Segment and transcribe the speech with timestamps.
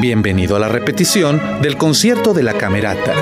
[0.00, 3.14] Bienvenido a la repetición del concierto de la Camerata.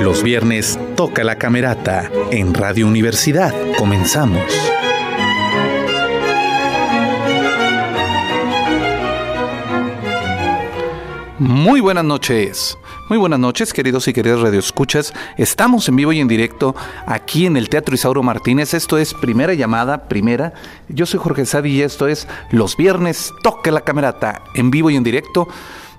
[0.00, 3.52] Los viernes toca la Camerata en Radio Universidad.
[3.76, 4.40] Comenzamos.
[11.40, 12.78] Muy buenas noches.
[13.08, 15.12] Muy buenas noches, queridos y queridas radioescuchas.
[15.36, 18.74] Estamos en vivo y en directo aquí en el Teatro Isauro Martínez.
[18.74, 20.54] Esto es Primera Llamada, Primera.
[20.88, 24.96] Yo soy Jorge Sadi y esto es Los Viernes Toque la Camerata en vivo y
[24.96, 25.48] en directo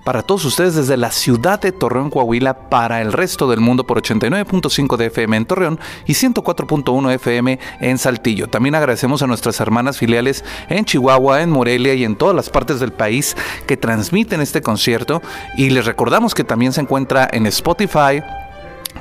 [0.04, 4.02] para todos ustedes desde la ciudad de Torreón, Coahuila, para el resto del mundo por
[4.02, 8.48] 89.5 de FM en Torreón y 104.1 FM en Saltillo.
[8.48, 12.80] También agradecemos a nuestras hermanas filiales en Chihuahua, en Morelia y en todas las partes
[12.80, 15.22] del país que transmiten este concierto
[15.58, 18.22] y les recordamos que también se encuentra en Spotify,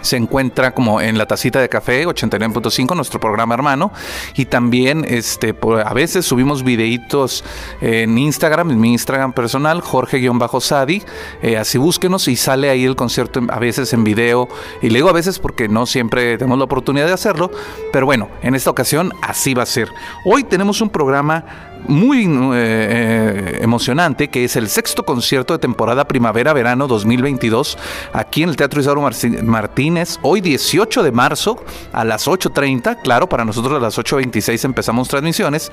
[0.03, 3.93] se encuentra como en la tacita de café 89.5 nuestro programa hermano.
[4.37, 7.45] Y también este a veces subimos videitos
[7.81, 11.03] en Instagram en mi Instagram personal Jorge-Sadi.
[11.43, 14.49] Eh, así búsquenos y sale ahí el concierto a veces en video.
[14.83, 17.51] Y le digo a veces porque no siempre tenemos la oportunidad de hacerlo
[17.93, 19.89] pero bueno en esta ocasión así va a ser.
[20.25, 21.45] Hoy tenemos un programa
[21.89, 27.79] muy eh, eh, emocionante, que es el sexto concierto de temporada primavera-verano 2022,
[28.13, 29.09] aquí en el Teatro Isauro
[29.45, 35.09] Martínez, hoy 18 de marzo a las 8.30, claro, para nosotros a las 8.26 empezamos
[35.09, 35.73] transmisiones,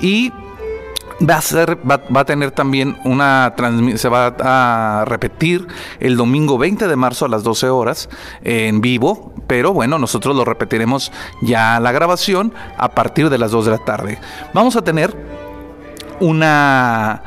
[0.00, 0.32] y
[1.26, 5.66] Va a, ser, va, a tener también una transmisión, se va a repetir
[5.98, 8.10] el domingo 20 de marzo a las 12 horas
[8.44, 13.64] en vivo, pero bueno, nosotros lo repetiremos ya la grabación a partir de las 2
[13.64, 14.18] de la tarde.
[14.52, 15.16] Vamos a tener
[16.20, 17.22] una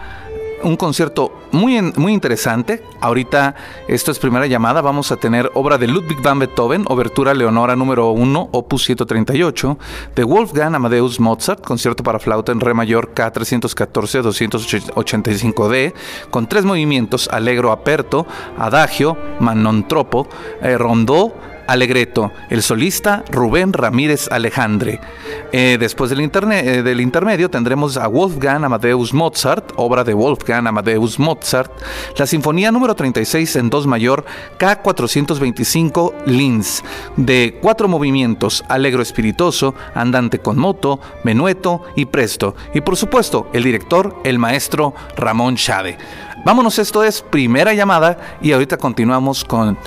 [0.64, 2.84] un concierto muy, muy interesante.
[3.02, 3.56] Ahorita,
[3.88, 8.12] esto es primera llamada, vamos a tener obra de Ludwig van Beethoven, Obertura Leonora número
[8.12, 9.78] 1, opus 138,
[10.16, 15.94] de Wolfgang Amadeus Mozart, concierto para flauta en re mayor K314-285D,
[16.30, 20.28] con tres movimientos, Allegro Aperto, Adagio, Manontropo,
[20.62, 21.34] eh, Rondó,
[21.70, 25.00] Alegreto, el solista Rubén Ramírez Alejandre.
[25.52, 31.20] Eh, después del, eh, del intermedio tendremos a Wolfgang Amadeus Mozart, obra de Wolfgang Amadeus
[31.20, 31.72] Mozart,
[32.18, 34.26] la Sinfonía número 36 en dos mayor
[34.58, 36.82] K425 Linz,
[37.18, 42.56] de cuatro movimientos, Alegro Espiritoso, Andante con Moto, Menueto y Presto.
[42.74, 45.98] Y por supuesto, el director, el maestro Ramón Chade.
[46.46, 49.78] Vámonos, esto es primera llamada y ahorita continuamos con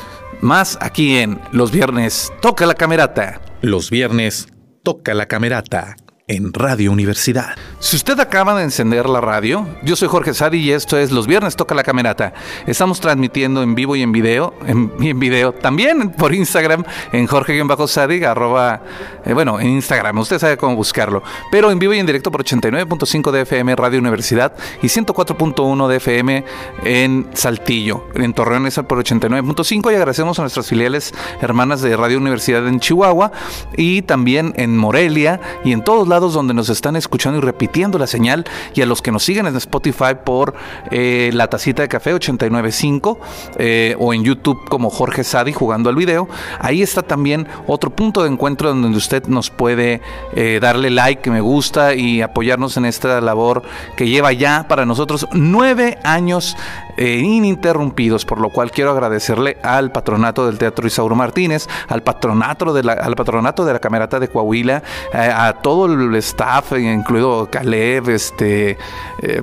[0.42, 3.40] más aquí en Los Viernes Toca la Camerata.
[3.62, 4.48] Los Viernes
[4.82, 5.96] Toca la Camerata
[6.32, 7.56] en Radio Universidad.
[7.78, 11.26] Si usted acaba de encender la radio, yo soy Jorge Sadi y esto es Los
[11.26, 12.32] Viernes Toca la Camerata.
[12.66, 18.24] Estamos transmitiendo en vivo y en video, en, en video, también por Instagram, en Jorge-Sadi,
[18.24, 18.82] arroba,
[19.26, 22.42] eh, bueno, en Instagram, usted sabe cómo buscarlo, pero en vivo y en directo por
[22.44, 26.44] 89.5 de FM Radio Universidad y 104.1 de FM
[26.84, 31.12] en Saltillo, en Torreón es por 89.5 y agradecemos a nuestras filiales
[31.42, 33.32] hermanas de Radio Universidad en Chihuahua
[33.76, 38.06] y también en Morelia y en todos lados donde nos están escuchando y repitiendo la
[38.06, 38.44] señal
[38.74, 40.54] y a los que nos siguen en Spotify por
[40.90, 43.18] eh, la tacita de café 895
[43.58, 46.28] eh, o en YouTube como Jorge Sadi jugando al video.
[46.60, 50.00] Ahí está también otro punto de encuentro donde usted nos puede
[50.34, 53.62] eh, darle like, me gusta y apoyarnos en esta labor
[53.96, 56.56] que lleva ya para nosotros nueve años
[56.98, 62.82] ininterrumpidos, por lo cual quiero agradecerle al patronato del Teatro Isauro Martínez, al patronato de
[62.82, 64.82] la, al patronato de la Camerata de Coahuila,
[65.12, 68.78] a todo el staff, incluido Caleb, este...
[69.20, 69.42] Eh,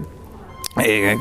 [0.84, 1.18] eh,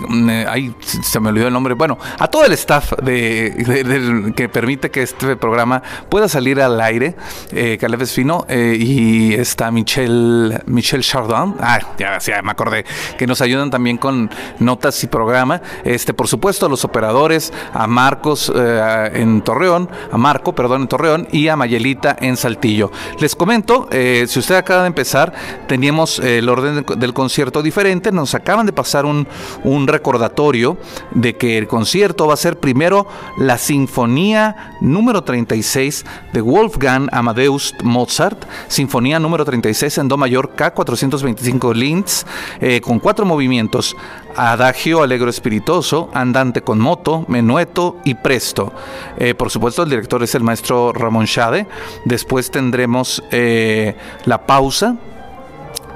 [0.48, 1.74] ahí se me olvidó el nombre.
[1.74, 7.16] Bueno, a todo el staff de, que permite que este programa pueda salir al aire,
[7.52, 11.56] eh, Caleb Espino eh, y está Michelle, Michelle Chardon.
[11.60, 12.84] Ah, ya, ya, me acordé.
[13.16, 15.60] Que nos ayudan también con notas y programa.
[15.84, 20.88] Este, por supuesto, a los operadores, a Marcos eh, en Torreón, a Marco, perdón, en
[20.88, 22.90] Torreón y a Mayelita en Saltillo.
[23.20, 25.32] Les comento, eh, si usted acaba de empezar,
[25.66, 28.12] teníamos el orden del concierto diferente.
[28.12, 29.26] Nos acaban de pasar un
[29.64, 30.76] un recordatorio
[31.12, 33.06] de que el concierto va a ser primero
[33.38, 41.74] la Sinfonía número 36 de Wolfgang Amadeus Mozart, Sinfonía número 36 en Do mayor K425
[41.74, 42.24] Linz,
[42.60, 43.96] eh, con cuatro movimientos,
[44.36, 48.72] Adagio Alegro Espiritoso, Andante con Moto, Menueto y Presto.
[49.18, 51.66] Eh, por supuesto, el director es el maestro Ramón Schade.
[52.04, 54.96] Después tendremos eh, la pausa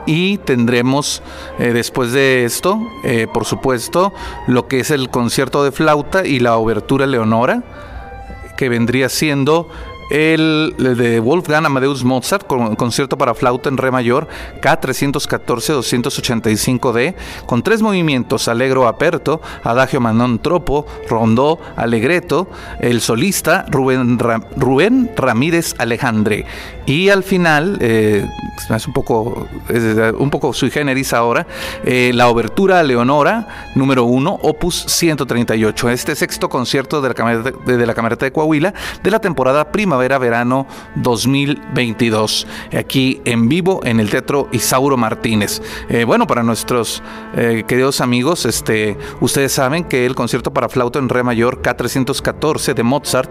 [0.06, 1.22] y tendremos
[1.58, 4.12] eh, después de esto, eh, por supuesto,
[4.46, 7.62] lo que es el concierto de flauta y la obertura Leonora,
[8.56, 9.68] que vendría siendo
[10.12, 14.28] el, de Wolfgang Amadeus Mozart, con, concierto para flauta en re mayor,
[14.60, 17.14] K314-285D,
[17.46, 22.50] con tres movimientos, Allegro aperto, Adagio Manon Tropo, Rondó, Alegreto,
[22.80, 24.18] el solista Rubén,
[24.56, 26.44] Rubén Ramírez Alejandre.
[26.84, 28.26] Y al final, eh,
[28.74, 29.48] es un poco,
[30.18, 31.46] un poco sui generis ahora,
[31.84, 35.90] eh, la obertura Leonora, número 1, opus 138.
[35.90, 39.70] Este sexto concierto de la, Camerata de, la Camerata de Coahuila de la temporada
[40.02, 40.66] primavera-verano
[40.96, 42.46] 2022.
[42.76, 45.62] Aquí en vivo en el Teatro Isauro Martínez.
[45.88, 47.02] Eh, bueno, para nuestros
[47.34, 52.82] queridos amigos, este, ustedes saben que el concierto para flauta en re mayor K314 de
[52.82, 53.30] Mozart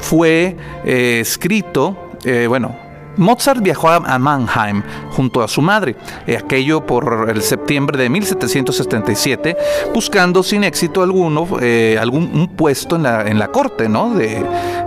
[0.00, 2.74] fue escrito eh, bueno,
[3.16, 5.94] Mozart viajó a Mannheim junto a su madre,
[6.26, 9.56] eh, aquello por el septiembre de 1777,
[9.92, 14.14] buscando sin éxito alguno eh, algún un puesto en la, en la corte, ¿no?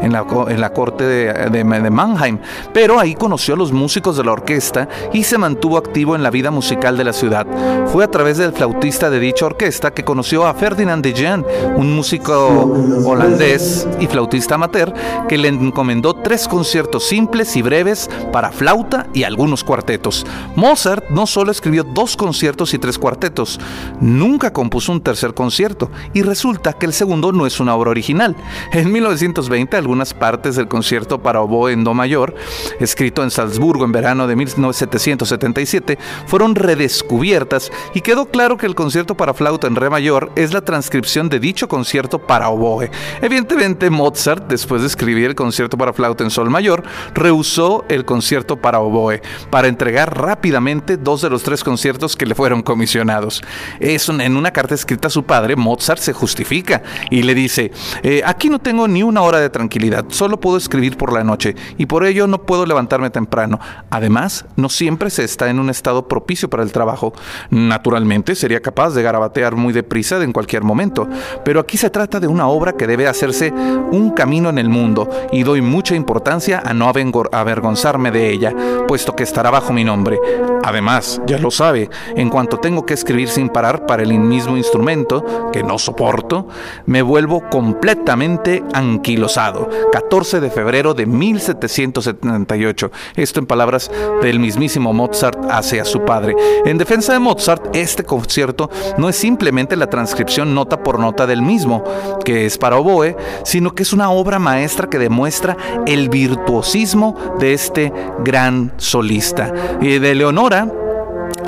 [0.01, 2.39] En, la, en la corte de, de, Mannheim.
[2.73, 6.29] Pero ahí conoció a los músicos de la orquesta y se mantuvo activo en la
[6.29, 7.45] vida musical de la ciudad.
[7.87, 11.45] Fue a través del flautista de dicha orquesta que conoció a Ferdinand de Jean,
[11.75, 12.73] un músico
[13.05, 14.93] holandés y flautista amateur,
[15.27, 20.25] que le encomendó tres conciertos simples y breves para flauta y algunos cuartetos.
[20.55, 23.59] Mozart no solo escribió dos conciertos y tres cuartetos,
[23.99, 28.35] nunca compuso un tercer concierto y resulta que el segundo no es una obra original.
[28.71, 32.35] En 1920 algunas partes del concierto para oboe en do mayor,
[32.81, 39.15] escrito en Salzburgo en verano de 1777, fueron redescubiertas y quedó claro que el concierto
[39.15, 42.91] para flauta en re mayor es la transcripción de dicho concierto para oboe.
[43.21, 48.57] Evidentemente Mozart, después de escribir el concierto para flauta en sol mayor, rehusó el concierto
[48.57, 53.41] para oboe, para entregar rápidamente dos de los tres conciertos que le fueron comisionados.
[53.79, 57.71] Es en una carta escrita a su padre, Mozart se justifica y le dice,
[58.03, 59.76] eh, aquí no tengo ni una hora de tranquilidad,
[60.09, 63.59] solo puedo escribir por la noche y por ello no puedo levantarme temprano.
[63.89, 67.13] Además, no siempre se está en un estado propicio para el trabajo.
[67.49, 71.07] Naturalmente, sería capaz de garabatear muy deprisa en cualquier momento,
[71.43, 75.09] pero aquí se trata de una obra que debe hacerse un camino en el mundo
[75.31, 76.91] y doy mucha importancia a no
[77.31, 78.53] avergonzarme de ella,
[78.87, 80.19] puesto que estará bajo mi nombre.
[80.63, 85.49] Además, ya lo sabe, en cuanto tengo que escribir sin parar para el mismo instrumento,
[85.53, 86.47] que no soporto,
[86.85, 89.66] me vuelvo completamente anquilosado.
[89.91, 92.91] 14 de febrero de 1778.
[93.15, 93.91] Esto en palabras
[94.21, 96.35] del mismísimo Mozart hacia su padre.
[96.65, 101.41] En defensa de Mozart, este concierto no es simplemente la transcripción nota por nota del
[101.41, 101.83] mismo,
[102.23, 107.53] que es para oboe, sino que es una obra maestra que demuestra el virtuosismo de
[107.53, 107.93] este
[108.23, 109.53] gran solista.
[109.81, 110.71] Y de Leonora,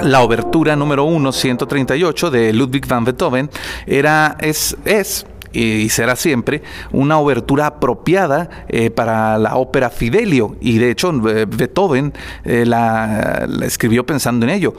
[0.04, 3.50] la obertura número 1, 138 de Ludwig van Beethoven,
[3.86, 6.62] era, es, es y será siempre
[6.92, 10.56] una obertura apropiada eh, para la ópera Fidelio.
[10.60, 12.13] Y de hecho eh, Beethoven
[12.44, 14.74] eh, la, escribió pensando en ello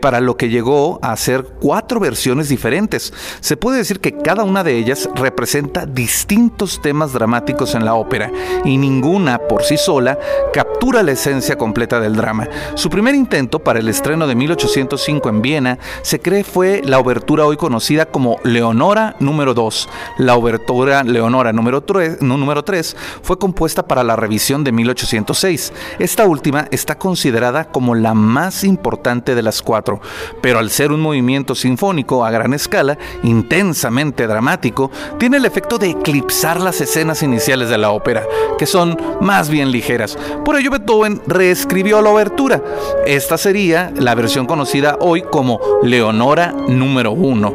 [0.00, 3.12] para lo que llegó a ser cuatro versiones diferentes.
[3.40, 8.30] Se puede decir que cada una de ellas representa distintos temas dramáticos en la ópera
[8.66, 10.18] y ninguna por sí sola
[10.52, 12.48] captura la esencia completa del drama.
[12.74, 17.46] Su primer intento para el estreno de 1805 en Viena se cree fue la obertura
[17.46, 19.88] hoy conocida como Leonora número 2
[20.18, 25.72] la obertura Leonora número 3, número 3 fue compuesta para la revisión de 1806.
[25.98, 30.00] Esta última está considerada como la más importante de las cuatro,
[30.40, 35.90] pero al ser un movimiento sinfónico a gran escala, intensamente dramático, tiene el efecto de
[35.90, 38.24] eclipsar las escenas iniciales de la ópera,
[38.58, 40.18] que son más bien ligeras.
[40.44, 42.62] Por ello Beethoven reescribió la obertura.
[43.06, 47.54] Esta sería la versión conocida hoy como Leonora número 1.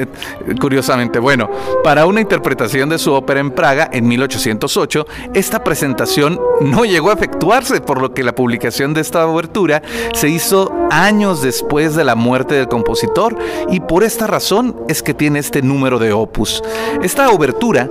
[0.60, 1.48] Curiosamente, bueno,
[1.82, 7.14] para una interpretación de su ópera en Praga en 1808, esta presentación no llegó a
[7.14, 9.82] efectuarse, por lo que la publicación de esta obertura
[10.14, 13.36] se hizo años después de la muerte del compositor
[13.70, 16.62] y por esta razón es que tiene este número de opus.
[17.02, 17.88] Esta obertura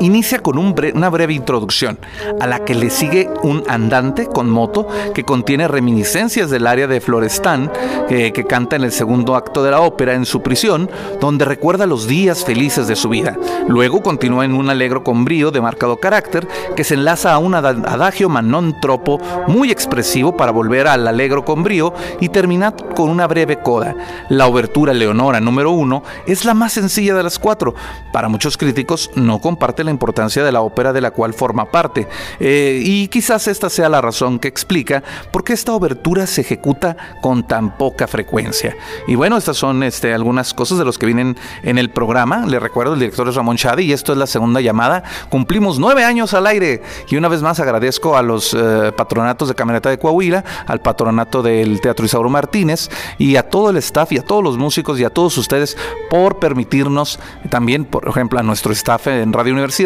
[0.00, 1.98] Inicia con una breve introducción,
[2.40, 7.00] a la que le sigue un andante con moto que contiene reminiscencias del área de
[7.00, 7.70] Florestan,
[8.08, 10.88] que canta en el segundo acto de la ópera en su prisión,
[11.20, 13.36] donde recuerda los días felices de su vida.
[13.66, 17.54] Luego continúa en un alegro con brío de marcado carácter que se enlaza a un
[17.54, 23.26] adagio manon tropo muy expresivo para volver al alegro con brío y termina con una
[23.26, 23.96] breve coda.
[24.28, 27.74] La obertura Leonora número uno es la más sencilla de las cuatro.
[28.12, 32.06] Para muchos críticos no comparte la importancia de la ópera de la cual forma parte.
[32.40, 35.02] Eh, y quizás esta sea la razón que explica
[35.32, 38.76] por qué esta obertura se ejecuta con tan poca frecuencia.
[39.06, 42.46] Y bueno, estas son este, algunas cosas de los que vienen en el programa.
[42.46, 45.02] Le recuerdo, el director es Ramón Chadi y esto es la segunda llamada.
[45.28, 49.54] Cumplimos nueve años al aire y una vez más agradezco a los eh, patronatos de
[49.54, 54.18] Camerata de Coahuila, al patronato del Teatro Isauro Martínez y a todo el staff y
[54.18, 55.76] a todos los músicos y a todos ustedes
[56.10, 57.18] por permitirnos,
[57.50, 59.77] también por ejemplo a nuestro staff en Radio Universidad,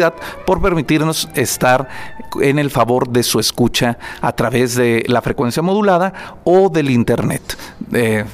[0.45, 1.87] por permitirnos estar
[2.41, 7.57] en el favor de su escucha a través de la frecuencia modulada o del Internet.
[7.91, 8.25] Eh,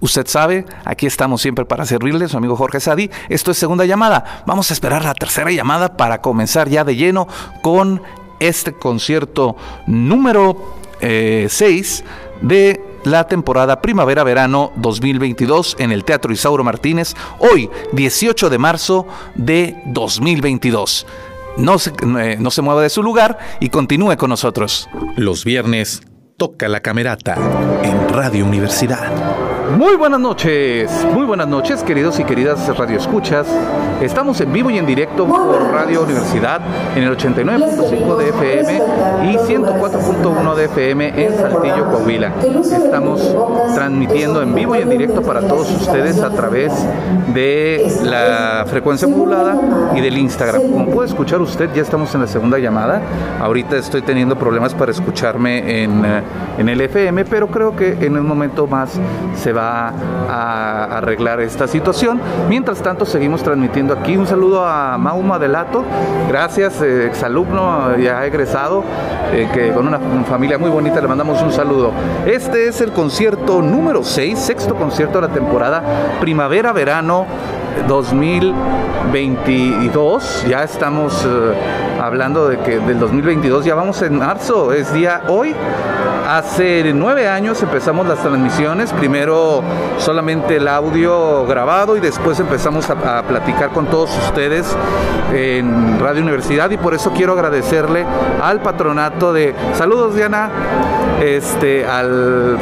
[0.00, 3.10] Usted sabe, aquí estamos siempre para servirle, su amigo Jorge Sadi.
[3.28, 4.42] Esto es segunda llamada.
[4.44, 7.28] Vamos a esperar la tercera llamada para comenzar ya de lleno
[7.62, 8.02] con
[8.40, 12.04] este concierto número 6 eh,
[12.42, 19.76] de la temporada primavera-verano 2022 en el Teatro Isauro Martínez, hoy 18 de marzo de
[19.86, 21.06] 2022.
[21.56, 24.88] No se, eh, no se mueva de su lugar y continúe con nosotros.
[25.16, 26.02] Los viernes
[26.36, 27.36] toca la camerata
[27.82, 29.45] en Radio Universidad.
[29.74, 33.48] Muy buenas noches, muy buenas noches queridos y queridas radioescuchas.
[34.00, 36.60] Estamos en vivo y en directo por Radio Universidad
[36.94, 38.76] en el 89.5 de FM
[39.24, 42.32] y 104.1 de FM en Saltillo, Coahuila.
[42.40, 43.34] Estamos
[43.74, 46.72] transmitiendo en vivo y en directo para todos ustedes a través
[47.34, 50.62] de la frecuencia modulada y del Instagram.
[50.70, 53.02] Como puede escuchar usted, ya estamos en la segunda llamada.
[53.40, 56.22] Ahorita estoy teniendo problemas para escucharme en, eh,
[56.58, 59.00] en el FM, pero creo que en un momento más
[59.34, 59.92] se va
[60.28, 62.20] a arreglar esta situación.
[62.48, 64.16] Mientras tanto, seguimos transmitiendo aquí.
[64.16, 65.84] Un saludo a Mauma Delato,
[66.28, 68.84] gracias, eh, exalumno, ya egresado,
[69.32, 71.92] eh, que con una familia muy bonita le mandamos un saludo.
[72.26, 75.82] Este es el concierto número 6, sexto concierto de la temporada
[76.20, 77.26] primavera-verano
[77.88, 80.46] 2022.
[80.48, 85.54] Ya estamos eh, hablando de que del 2022 ya vamos en marzo, es día hoy.
[86.28, 89.62] Hace nueve años empezamos las transmisiones, primero
[89.98, 94.66] solamente el audio grabado y después empezamos a, platicar con todos ustedes
[95.32, 98.04] en Radio Universidad y por eso quiero agradecerle
[98.42, 99.54] al patronato de...
[99.74, 100.50] Saludos Diana,
[101.22, 102.58] este, al,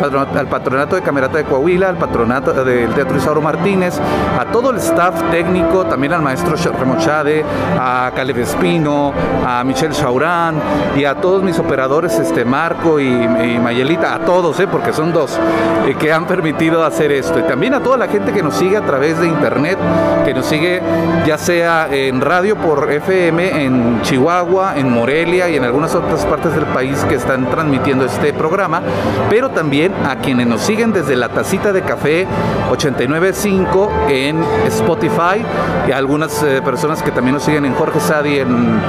[0.50, 3.98] patronato de Camerata de Coahuila, al patronato del Teatro Isauro Martínez,
[4.38, 7.44] a todo el staff técnico, también al maestro Remochade,
[7.78, 9.12] a Caleb Espino,
[9.46, 10.56] a Michelle Chaurán
[10.96, 13.10] y a todos mis operadores, este Marco y
[13.58, 14.66] Mayelita, a todos, ¿eh?
[14.66, 15.38] porque son dos,
[15.86, 17.38] eh, que han permitido hacer esto.
[17.38, 19.78] Y también a toda la gente que nos sigue a través de internet,
[20.24, 20.82] que nos sigue
[21.26, 26.54] ya sea en radio por FM en Chihuahua, en Morelia y en algunas otras partes
[26.54, 28.82] del país que están transmitiendo este programa,
[29.30, 32.26] pero también a quienes nos siguen desde la tacita de café
[32.70, 35.44] 895 en Spotify
[35.88, 38.80] y a algunas eh, personas que también nos siguen en Jorge Sadi en,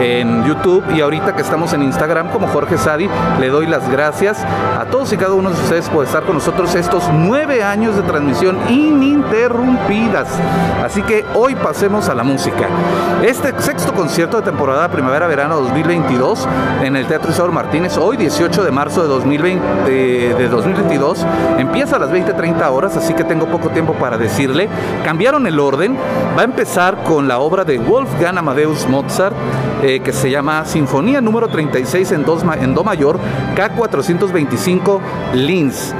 [0.00, 3.08] en YouTube y ahorita que estamos en Instagram como Jorge Sadi,
[3.40, 4.38] le doy las gracias
[4.78, 8.02] a todos y cada uno de ustedes por estar con nosotros estos nueve años de
[8.02, 10.28] transmisión ininterrumpidas.
[10.82, 12.68] Así que hoy pasemos a la música.
[13.22, 16.46] Este sexto concierto de temporada primavera-verano 2022
[16.82, 21.24] en el Teatro Isauro Martínez, hoy 18 de marzo de, 2020, de 2022,
[21.58, 24.68] empieza a las 20.30 horas, así que tengo poco tiempo para decirle.
[25.04, 25.96] Cambiaron el orden,
[26.36, 29.34] va a empezar con la obra de Wolfgang Amadeus Mozart,
[29.84, 32.24] eh, que se llama Sinfonía número 36 en,
[32.60, 33.18] en Do mayor,
[33.54, 35.00] K4 425
[35.34, 35.94] Lins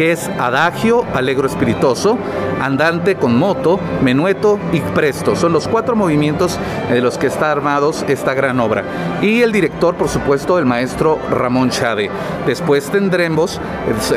[0.00, 2.16] que es adagio, alegro espiritoso,
[2.58, 5.36] andante con moto, menueto y presto.
[5.36, 8.82] Son los cuatro movimientos de los que está armados esta gran obra.
[9.20, 12.10] Y el director, por supuesto, el maestro Ramón Chade.
[12.46, 13.60] Después tendremos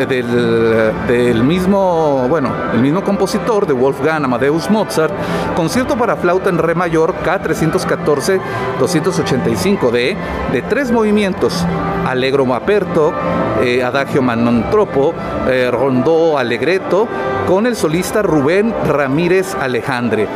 [0.08, 5.13] del, mismo, bueno, el mismo compositor de Wolfgang Amadeus Mozart,
[5.54, 10.16] concierto para flauta en re mayor K314-285 de,
[10.54, 11.66] de tres movimientos,
[12.05, 13.13] alegro aperto,
[13.62, 15.13] eh, adagio manontropo,
[15.48, 17.07] eh, rondó alegreto,
[17.48, 20.27] con el solista Rubén Ramírez Alejandre.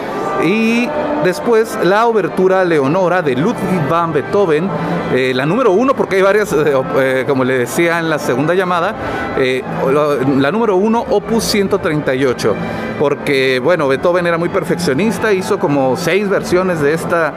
[0.44, 0.88] Y
[1.24, 4.70] después la obertura Leonora de Ludwig van Beethoven,
[5.14, 8.94] eh, la número uno, porque hay varias, eh, como le decía en la segunda llamada,
[9.38, 12.56] la, número uno, Opus 138,
[13.00, 17.34] porque bueno, Beethoven era muy perfeccionista, hizo como seis versiones de esta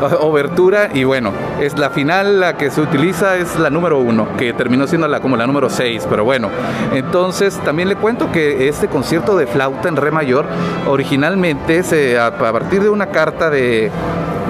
[0.00, 4.52] obertura y bueno, es la final la que se utiliza es la número uno, que
[4.52, 6.48] terminó siendo la, como la número seis, pero bueno,
[6.94, 10.46] entonces también le cuento que este concierto de flauta en re mayor
[10.88, 13.90] originalmente se, a partir de una carta de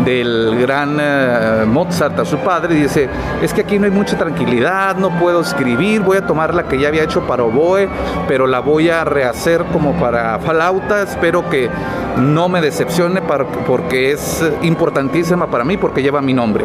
[0.05, 3.09] del gran eh, Mozart a su padre dice,
[3.43, 6.79] es que aquí no hay mucha tranquilidad, no puedo escribir, voy a tomar la que
[6.79, 7.89] ya había hecho para oboe,
[8.27, 11.69] pero la voy a rehacer como para flauta, espero que
[12.17, 13.23] no me decepcione
[13.67, 16.65] porque es importantísima para mí porque lleva mi nombre.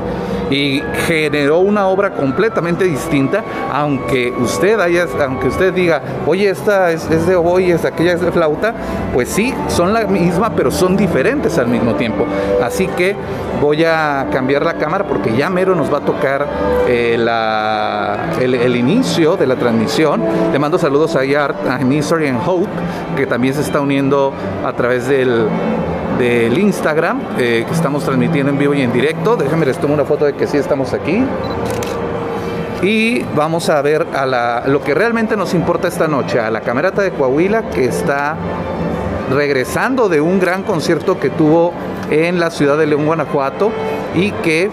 [0.50, 7.10] Y generó una obra completamente distinta, aunque usted haya, aunque usted diga, oye, esta es,
[7.10, 8.74] es de oboe esta aquella es de flauta,
[9.13, 12.25] pues sí, son la misma, pero son diferentes al mismo tiempo.
[12.62, 13.15] Así que
[13.62, 16.46] voy a cambiar la cámara porque ya mero nos va a tocar
[16.88, 17.15] eh,
[18.41, 20.22] el, inicio de la transmisión.
[20.51, 22.70] Le mando saludos a Art, a Misery and Hope,
[23.15, 24.34] que también se está uniendo
[24.65, 25.48] a través del,
[26.17, 29.36] del Instagram, eh, que estamos transmitiendo en vivo y en directo.
[29.36, 31.24] Déjenme les tomo una foto de que sí estamos aquí.
[32.81, 37.01] Y vamos a ver a lo que realmente nos importa esta noche, a la camerata
[37.01, 38.36] de Coahuila que está
[39.31, 41.74] regresando de un gran concierto que tuvo
[42.12, 43.72] en la ciudad de León, Guanajuato,
[44.13, 44.69] y que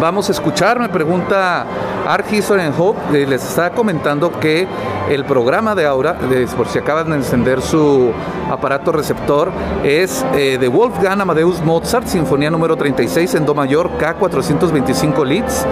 [0.00, 1.66] vamos a escuchar, me pregunta
[2.06, 4.66] Art History and Hope, eh, les está comentando que
[5.08, 6.16] el programa de Aura,
[6.56, 8.12] por si acaban de encender su
[8.50, 9.50] aparato receptor,
[9.82, 15.66] es eh, de Wolfgang Amadeus Mozart, Sinfonía número 36 en Do mayor, K425 Leads,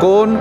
[0.00, 0.38] con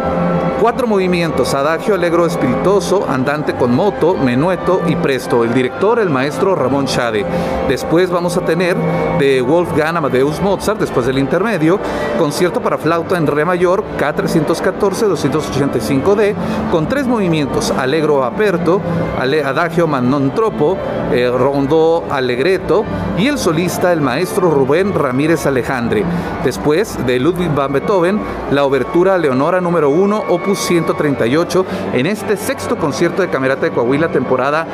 [0.60, 5.44] cuatro movimientos, adagio, alegro, espirituoso, andante con moto, menueto y presto.
[5.44, 7.26] El director, el maestro Ramón Schade.
[7.68, 8.76] Después vamos a tener
[9.20, 11.80] de Wolfgang Amadeus Mozart, después del intermedio,
[12.18, 16.34] concierto para flauta en re mayor, K314, 285D,
[16.72, 18.82] con tres movimientos, alegro, aperto,
[19.20, 20.78] adagio, non tropo,
[21.12, 22.84] eh, rondo, alegreto,
[23.18, 26.04] y el solista, el maestro Rubén Ramírez Alejandre.
[26.44, 28.20] Después de Ludwig van Beethoven,
[28.52, 34.12] la obertura Leonora número 1, opus 138, en este sexto concierto de Camerata de Coahuila,
[34.12, 34.66] temporada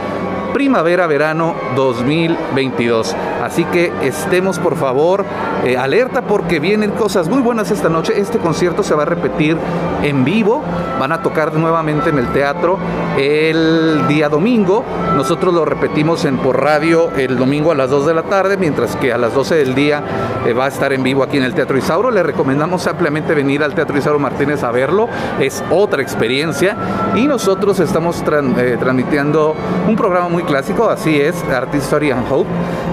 [0.54, 3.16] primavera-verano 2022.
[3.44, 5.26] Así que estemos por favor
[5.66, 8.20] eh, alerta porque vienen cosas muy buenas esta noche.
[8.20, 9.58] Este concierto se va a repetir
[10.04, 10.64] en vivo.
[11.00, 12.78] Van a tocar nuevamente en el teatro
[13.18, 14.84] el día domingo.
[15.16, 18.96] Nosotros lo repetimos en por radio el domingo a las 2 de la tarde, mientras
[18.96, 20.04] que a las 12 del día
[20.46, 22.12] eh, va a estar en vivo aquí en el Teatro Isauro.
[22.12, 25.10] Le recomendamos ampliamente venir al Teatro Isauro Martínez a verlo.
[25.40, 26.76] Es otra experiencia.
[27.16, 29.56] Y nosotros estamos eh, transmitiendo
[29.88, 32.50] un programa muy clásico, así es, Art History and Hope.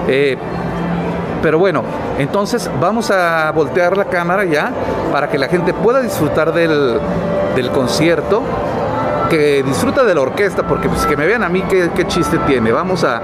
[0.07, 0.37] Eh,
[1.41, 1.83] pero bueno,
[2.17, 4.71] entonces vamos a voltear la cámara ya
[5.11, 6.99] para que la gente pueda disfrutar del,
[7.55, 8.43] del concierto
[9.29, 12.71] que disfruta de la orquesta, porque pues que me vean a mí qué, chiste tiene.
[12.71, 13.21] Vamos a,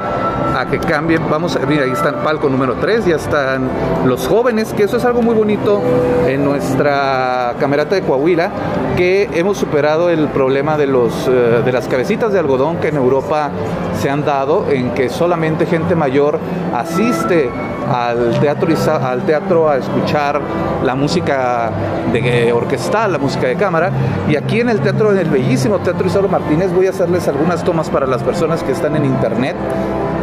[0.63, 3.67] que cambien, vamos a, mira, ahí está el palco número 3, ya están
[4.05, 5.81] los jóvenes, que eso es algo muy bonito
[6.25, 8.51] en nuestra camerata de Coahuila,
[8.95, 12.95] que hemos superado el problema de, los, eh, de las cabecitas de algodón que en
[12.95, 13.51] Europa
[13.99, 16.39] se han dado, en que solamente gente mayor
[16.73, 17.49] asiste
[17.91, 18.69] al teatro,
[19.01, 20.41] al teatro a escuchar
[20.83, 21.71] la música
[22.11, 23.91] de, orquestal, la música de cámara.
[24.29, 27.63] Y aquí en el teatro, en el bellísimo Teatro Isauro Martínez, voy a hacerles algunas
[27.63, 29.55] tomas para las personas que están en internet,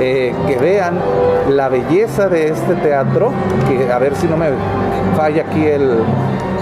[0.01, 0.99] eh, que vean
[1.49, 3.33] la belleza de este teatro,
[3.69, 4.51] que a ver si no me
[5.17, 5.99] falla aquí el...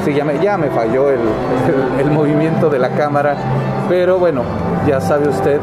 [0.04, 1.20] Sí, ya me, ya me falló el,
[1.98, 3.36] el movimiento de la cámara,
[3.86, 4.42] pero bueno,
[4.86, 5.60] ya sabe usted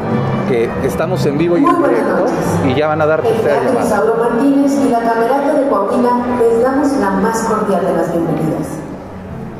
[0.48, 2.26] que estamos en vivo y en directo
[2.68, 6.62] y ya van a dar El Teatro Isauro Martínez y la Camerata de Coahuila les
[6.62, 8.68] damos la más cordial de las bienvenidas.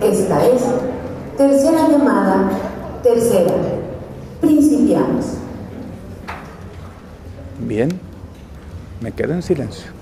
[0.00, 0.62] Esta es
[1.36, 2.50] tercera llamada,
[3.02, 3.52] tercera.
[4.40, 5.38] Principiamos.
[7.58, 7.88] Bien,
[9.00, 9.98] me quedo en silencio.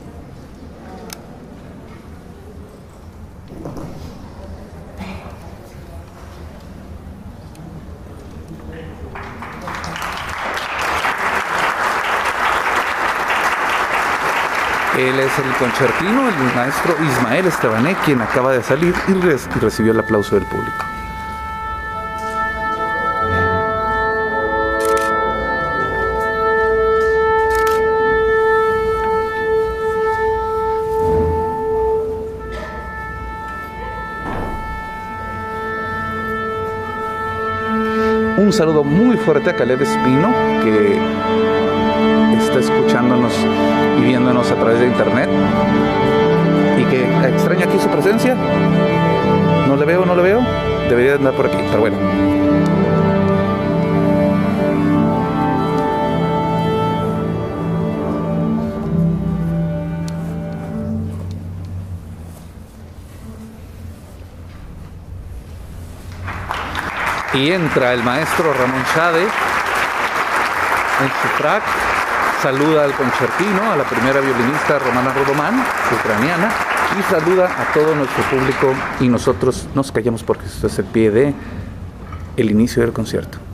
[14.99, 20.01] Él es el concertino, el maestro Ismael Estebané, quien acaba de salir y, recibió el
[20.01, 20.96] aplauso del público.
[38.47, 40.33] Un saludo muy fuerte a Caleb Espino,
[40.63, 40.97] que
[42.39, 43.35] está escuchándonos
[43.99, 45.29] y viéndonos a través de internet
[46.79, 48.37] y que extraña aquí su presencia.
[49.67, 50.47] No le veo, no le veo.
[50.89, 51.97] Debería andar por aquí, pero bueno.
[67.37, 71.63] Y entra el maestro Ramón Chade en su track.
[72.43, 76.49] Saluda al concertino, a la primera violinista Romana Rodomán, ucraniana,
[76.99, 81.11] y saluda a todo nuestro público y nosotros nos callamos porque esto es el pie
[81.11, 81.35] de
[82.39, 83.46] el inicio del concierto.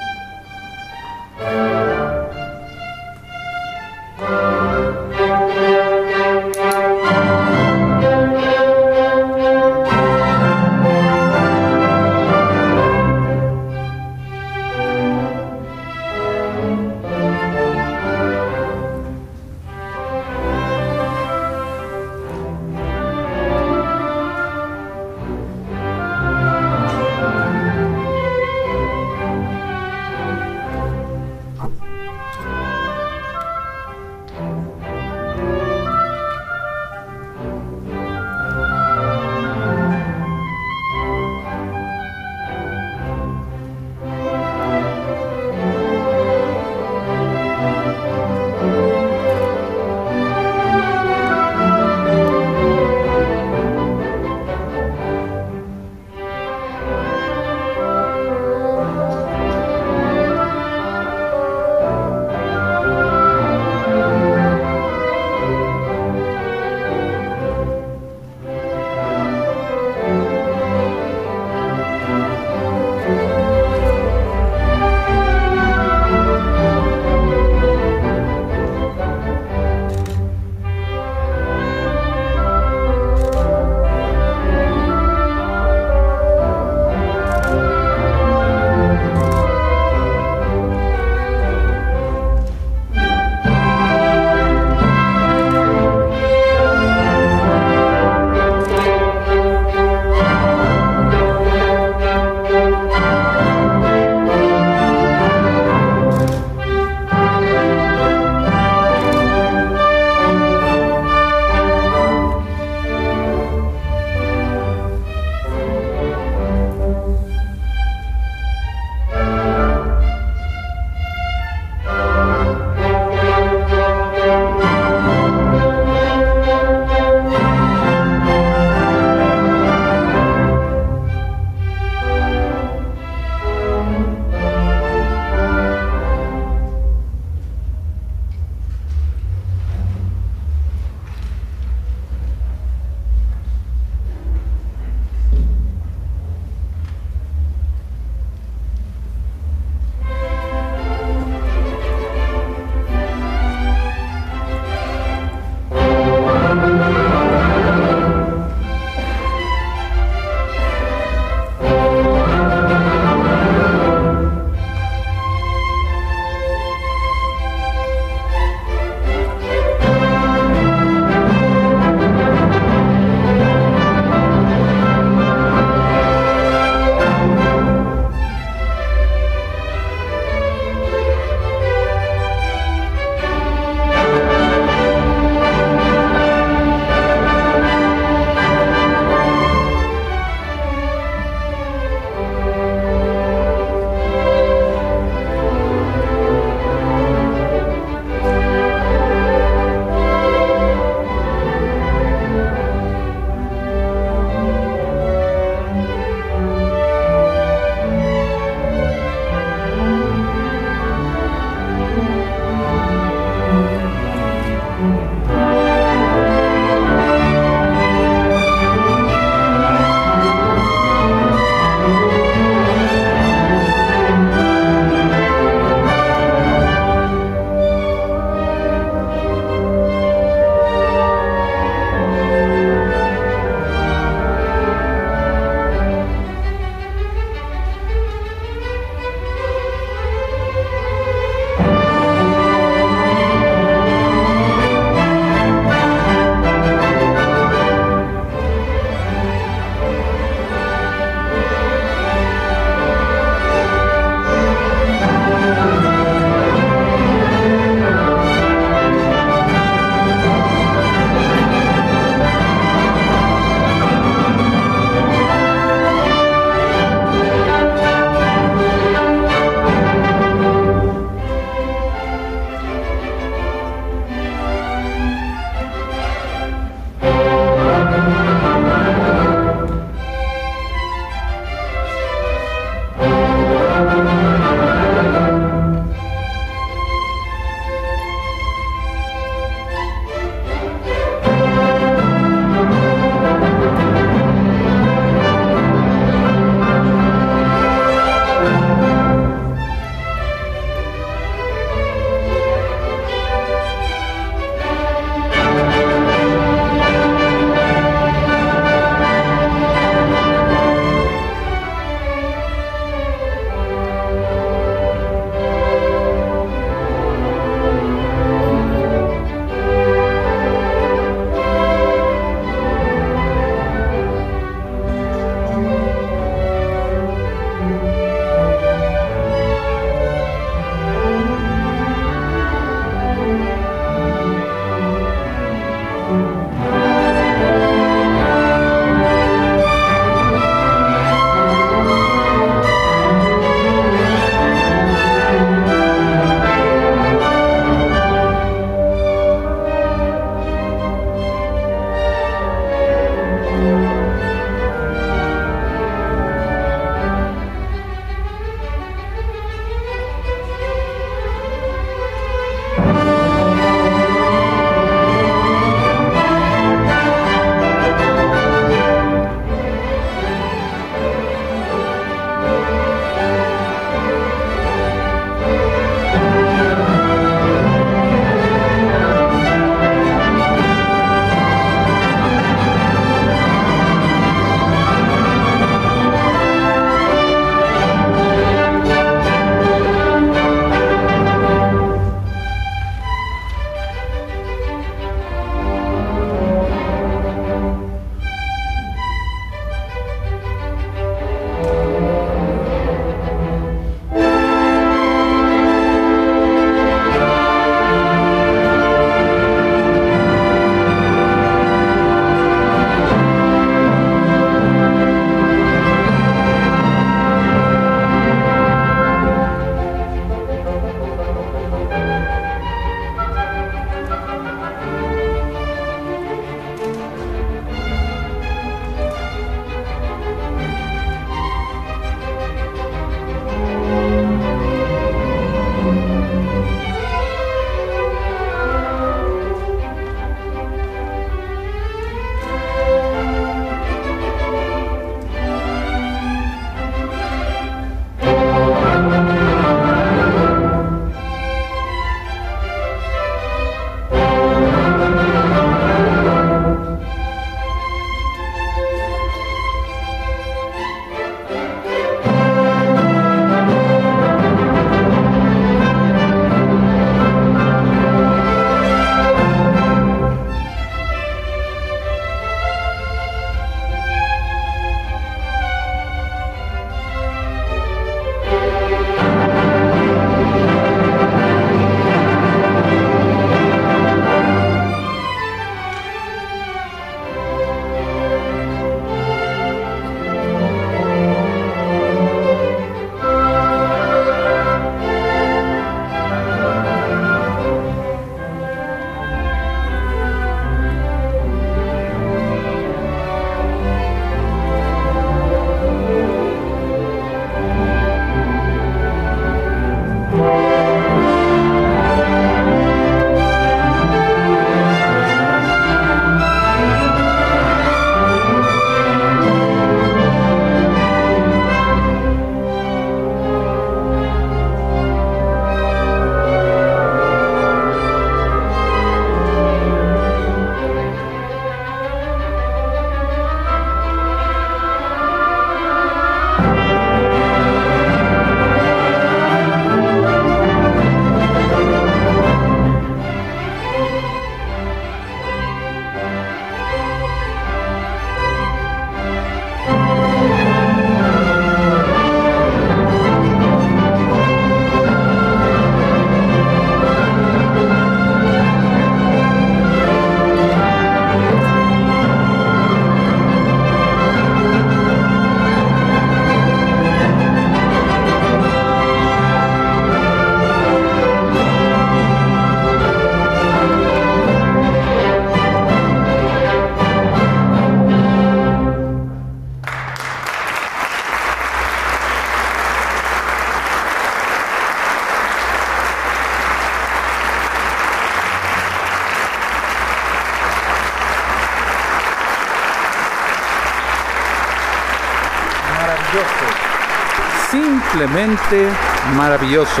[598.24, 598.88] Simplemente
[599.36, 600.00] maravilloso.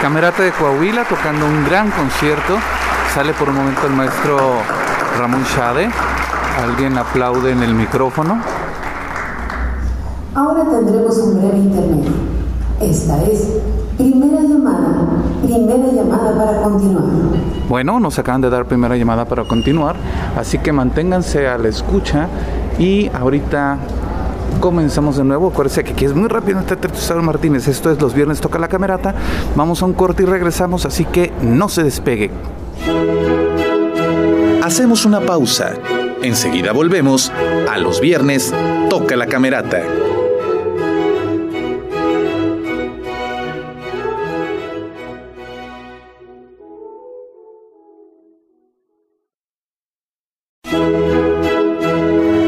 [0.00, 2.56] Camerata de Coahuila tocando un gran concierto.
[3.12, 4.38] Sale por un momento el maestro
[5.18, 5.90] Ramón Shade.
[6.64, 8.40] Alguien aplaude en el micrófono.
[10.34, 12.12] Ahora tendremos un breve intermedio.
[12.80, 13.46] Esta es
[13.98, 15.08] primera llamada.
[15.42, 17.04] Primera llamada para continuar.
[17.68, 19.96] Bueno, nos acaban de dar primera llamada para continuar.
[20.34, 22.26] Así que manténganse a la escucha.
[22.78, 23.76] Y ahorita
[24.60, 25.48] comenzamos de nuevo.
[25.48, 27.68] Acuérdense que aquí es muy rápido Teatro Martínez.
[27.68, 29.14] Esto es los viernes toca la camerata.
[29.56, 32.30] Vamos a un corte y regresamos, así que no se despegue.
[34.62, 35.74] Hacemos una pausa.
[36.22, 37.32] Enseguida volvemos
[37.68, 38.52] a los viernes
[38.88, 39.82] toca la camerata.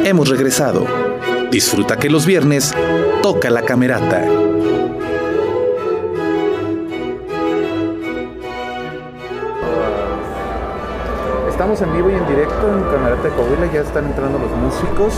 [0.04, 1.11] Hemos regresado.
[1.52, 2.72] Disfruta que los viernes
[3.22, 4.24] toca la camerata.
[11.50, 15.12] Estamos en vivo y en directo en Camerata de Coahuila, ya están entrando los músicos.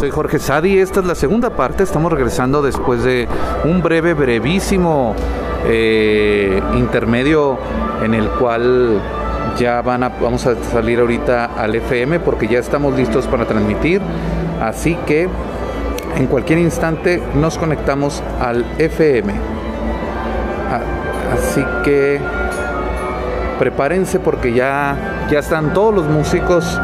[0.00, 3.28] Soy Jorge Sadi, esta es la segunda parte, estamos regresando después de
[3.64, 5.14] un breve, brevísimo
[5.66, 7.58] eh, intermedio
[8.02, 8.98] en el cual
[9.58, 14.00] ya van a, vamos a salir ahorita al FM porque ya estamos listos para transmitir.
[14.60, 15.28] Así que
[16.16, 19.32] en cualquier instante nos conectamos al FM.
[21.32, 22.20] Así que
[23.58, 26.80] prepárense porque ya, ya están todos los músicos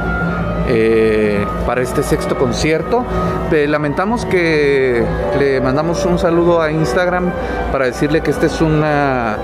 [0.68, 3.04] eh, para este sexto concierto.
[3.50, 5.04] lamentamos que
[5.38, 7.30] le mandamos un saludo a Instagram
[7.72, 9.36] para decirle que esta es una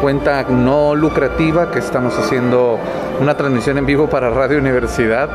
[0.00, 2.78] cuenta no lucrativa, que estamos haciendo
[3.20, 5.28] una transmisión en vivo para Radio Universidad.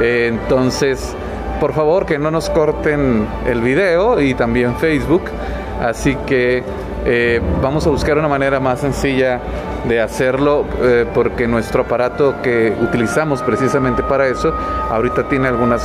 [0.00, 1.14] Eh, entonces,
[1.62, 5.22] por favor que no nos corten el video y también Facebook.
[5.80, 6.64] Así que
[7.04, 9.40] eh, vamos a buscar una manera más sencilla
[9.86, 14.52] de hacerlo eh, porque nuestro aparato que utilizamos precisamente para eso
[14.90, 15.84] ahorita tiene algunos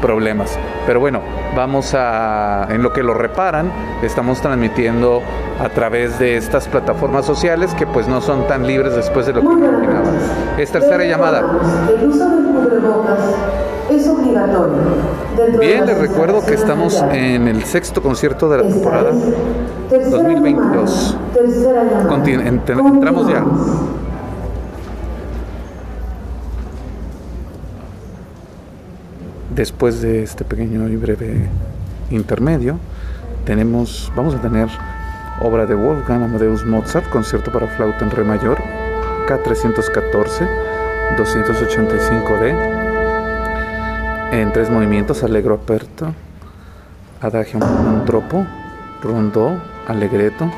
[0.00, 0.56] problemas.
[0.86, 1.20] Pero bueno,
[1.56, 3.72] vamos a, en lo que lo reparan,
[4.04, 5.20] estamos transmitiendo
[5.58, 9.40] a través de estas plataformas sociales que pues no son tan libres después de lo
[9.40, 10.12] que imaginaba.
[10.58, 11.42] Es tercera llamada
[13.90, 14.76] es obligatorio.
[15.58, 19.12] Bien, les recuerdo que estamos en el sexto concierto de la temporada
[19.90, 21.16] 2022.
[22.86, 23.44] entramos ya.
[29.54, 31.48] Después de este pequeño y breve
[32.10, 32.78] intermedio,
[33.44, 34.68] tenemos, vamos a tener
[35.40, 38.58] obra de Wolfgang Amadeus Mozart, concierto para flauta en re mayor,
[39.26, 40.48] K314,
[41.16, 42.77] 285D
[44.32, 46.14] en tres movimientos, allegro aperto,
[47.20, 48.46] adagio un tropo,
[49.02, 50.50] rondó, allegretto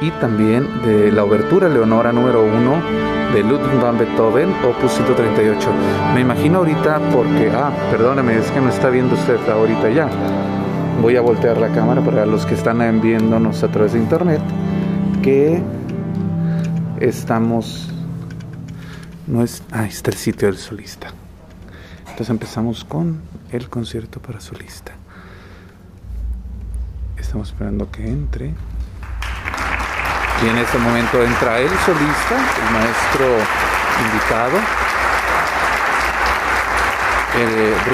[0.00, 5.68] y también de la obertura Leonora número 1 de Ludwig van Beethoven, opus 138.
[6.14, 10.08] Me imagino ahorita porque, ah, perdóneme, es que no está viendo usted ahorita ya.
[11.00, 14.40] Voy a voltear la cámara para los que están viéndonos a través de internet
[15.22, 15.62] que
[16.98, 17.88] estamos
[19.26, 21.12] no es, ah, está el sitio del solista.
[22.20, 24.92] Entonces empezamos con el concierto para solista.
[27.16, 28.52] Estamos esperando que entre.
[30.44, 33.24] Y en este momento entra el solista, el maestro
[34.04, 34.58] invitado,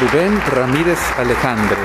[0.00, 1.78] Rubén Ramírez Alejandro.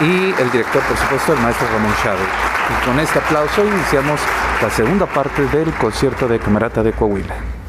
[0.00, 2.28] Y el director, por supuesto, el maestro Ramón Chávez.
[2.68, 4.20] Y con este aplauso iniciamos
[4.60, 7.59] la segunda parte del concierto de Camerata de Coahuila.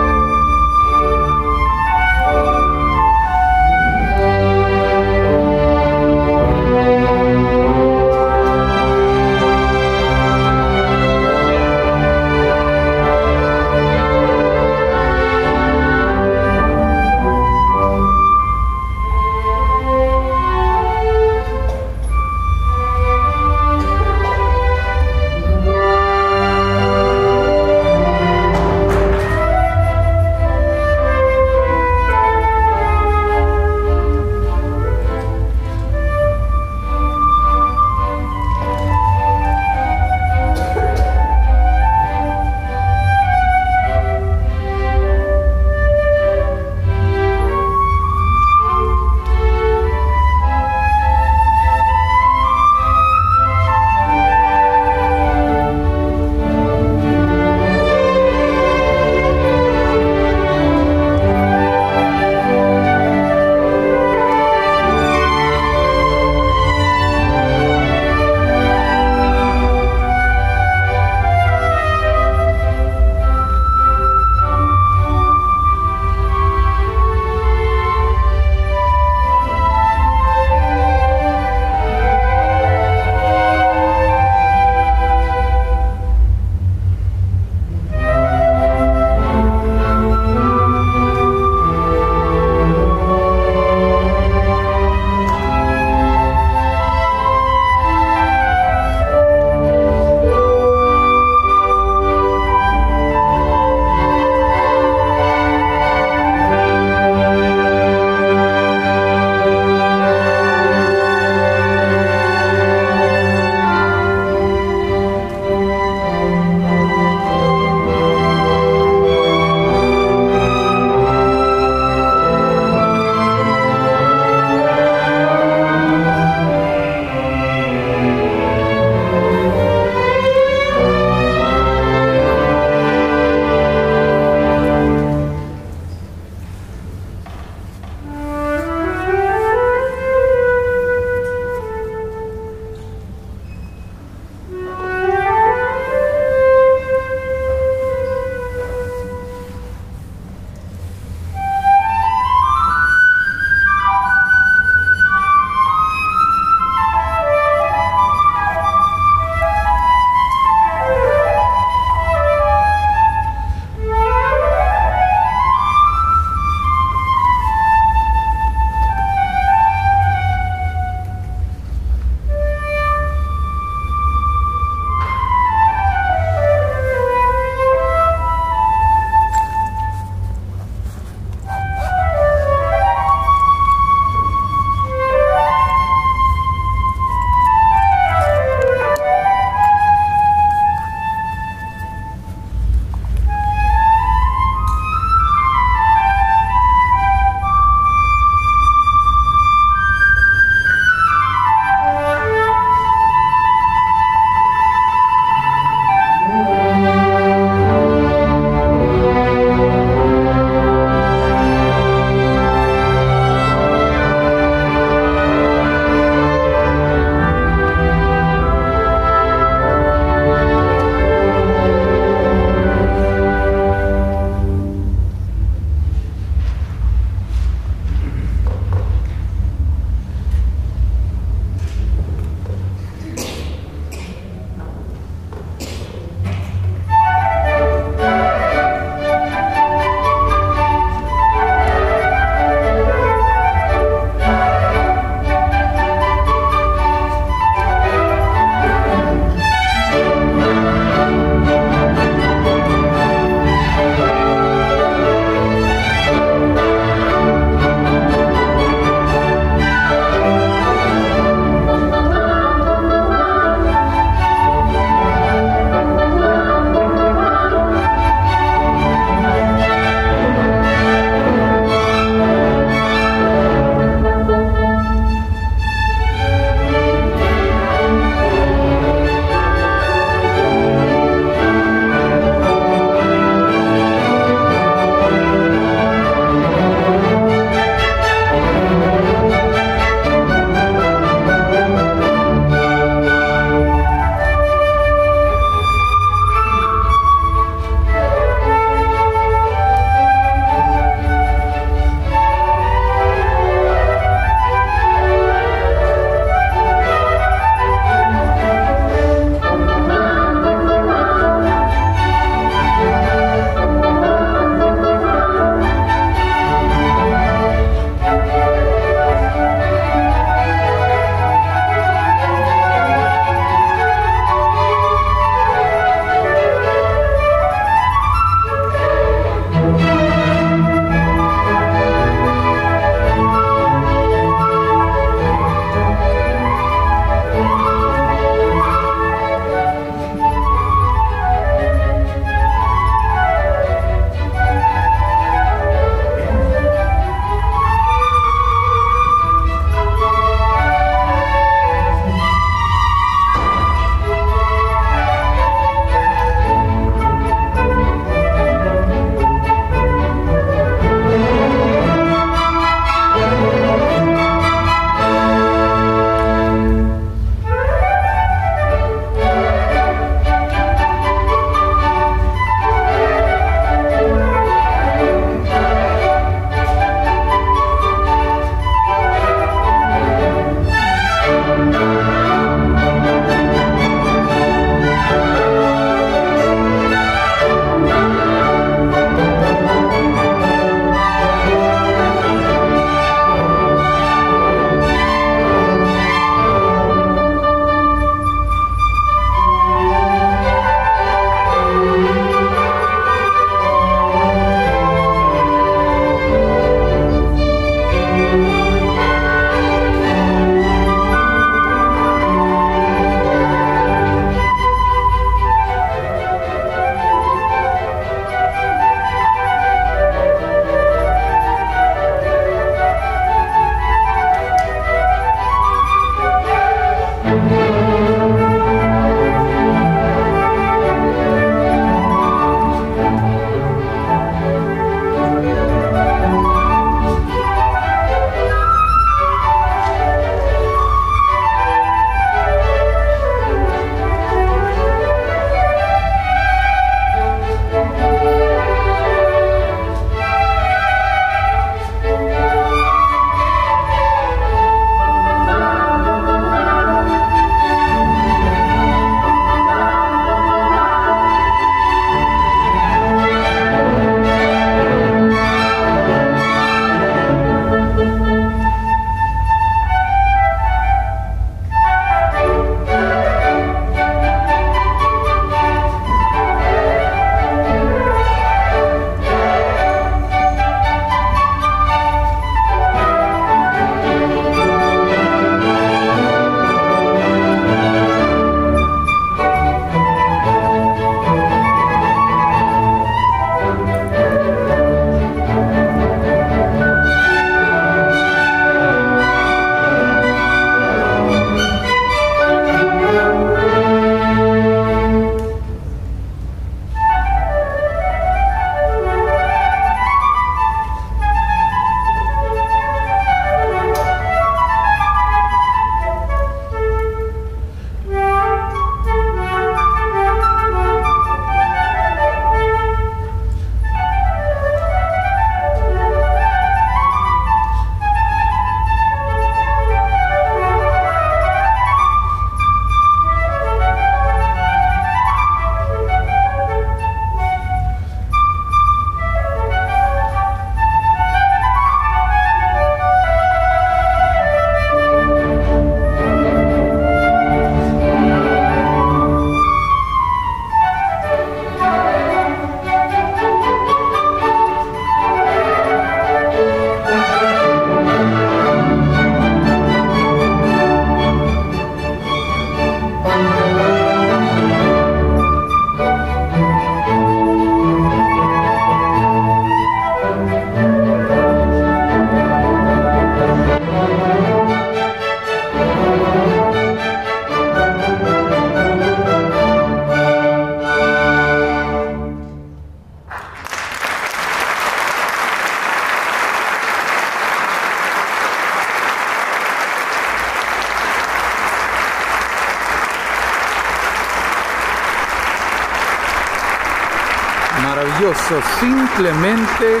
[598.80, 600.00] Simplemente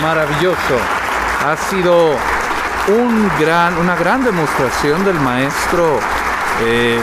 [0.00, 0.76] maravilloso.
[1.46, 2.16] Ha sido
[2.88, 5.98] un gran, una gran demostración del maestro
[6.64, 6.98] eh,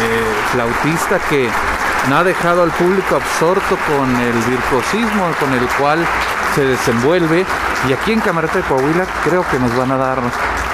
[0.52, 1.50] flautista que
[2.10, 6.06] no ha dejado al público absorto con el virtuosismo con el cual
[6.56, 7.46] se desenvuelve.
[7.88, 10.20] Y aquí en Camarata de Coahuila creo que nos van a dar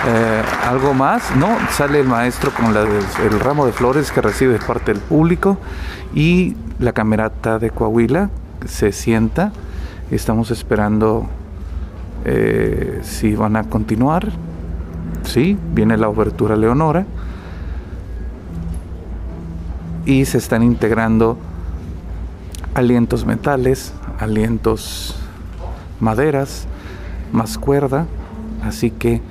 [0.07, 1.57] eh, algo más, ¿no?
[1.71, 5.57] Sale el maestro con el ramo de flores que recibe de parte del público
[6.13, 8.29] y la Camerata de Coahuila
[8.65, 9.51] se sienta.
[10.15, 11.27] Estamos esperando
[12.23, 14.29] eh, si van a continuar.
[15.23, 17.05] Sí, viene la obertura Leonora.
[20.05, 21.37] Y se están integrando
[22.75, 25.15] alientos metales, alientos
[25.99, 26.65] maderas,
[27.33, 28.05] más cuerda.
[28.63, 29.21] Así que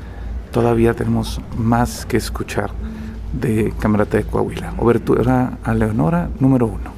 [0.52, 2.70] todavía tenemos más que escuchar
[3.32, 4.74] de Camerata de Coahuila.
[4.78, 6.93] Obertura a Leonora número uno.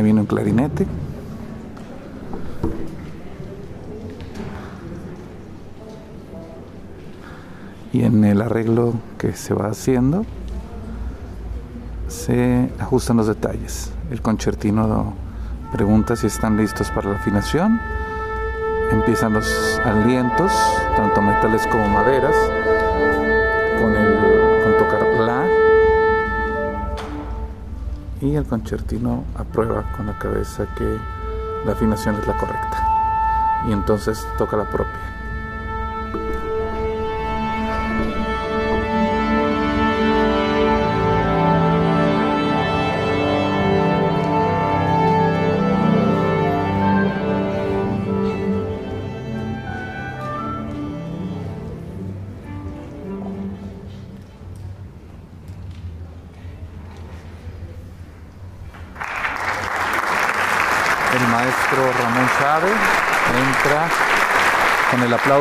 [0.00, 0.86] Ahí viene un clarinete.
[7.92, 10.24] Y en el arreglo que se va haciendo
[12.08, 13.92] se ajustan los detalles.
[14.10, 15.12] El concertino
[15.70, 17.78] pregunta si están listos para la afinación.
[18.92, 20.50] Empiezan los alientos,
[20.96, 22.34] tanto metales como maderas,
[28.20, 30.98] y el concertino aprueba con la cabeza que
[31.64, 32.86] la afinación es la correcta
[33.68, 35.09] y entonces toca la propia.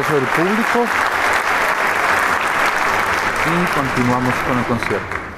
[0.09, 0.85] Aplauso del público
[3.45, 5.28] y continuamos con el concierto.